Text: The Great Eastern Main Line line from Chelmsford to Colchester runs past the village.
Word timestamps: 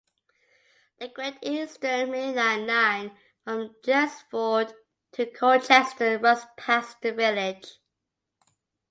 The 0.97 1.09
Great 1.09 1.37
Eastern 1.43 2.09
Main 2.09 2.33
Line 2.33 2.65
line 2.65 3.15
from 3.43 3.75
Chelmsford 3.85 4.73
to 5.11 5.27
Colchester 5.31 6.17
runs 6.17 6.43
past 6.57 6.99
the 7.03 7.13
village. 7.13 7.73